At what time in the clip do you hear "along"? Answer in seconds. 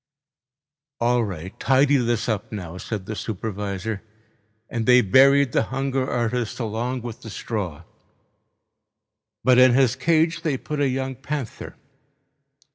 6.59-7.03